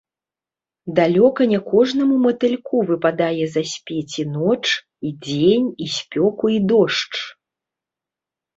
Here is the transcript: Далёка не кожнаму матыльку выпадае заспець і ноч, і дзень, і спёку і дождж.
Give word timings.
Далёка 0.99 1.41
не 1.51 1.59
кожнаму 1.71 2.15
матыльку 2.23 2.81
выпадае 2.89 3.45
заспець 3.57 4.15
і 4.25 4.27
ноч, 4.39 4.65
і 5.11 5.15
дзень, 5.29 5.69
і 5.85 5.93
спёку 5.99 6.45
і 6.59 6.61
дождж. 6.75 7.13